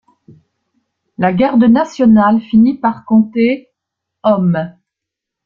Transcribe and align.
La 1.19 1.31
garde 1.31 1.65
nationale 1.65 2.41
finit 2.41 2.73
par 2.75 3.05
compter 3.05 3.69
hommes. 4.23 4.73